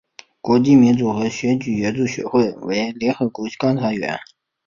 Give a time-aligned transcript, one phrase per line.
[0.41, 4.17] 国际民主和选举援助学会为联合国观察员。